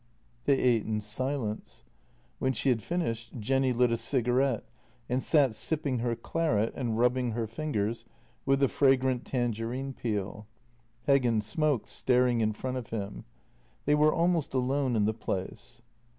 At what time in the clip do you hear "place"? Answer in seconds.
15.13-15.83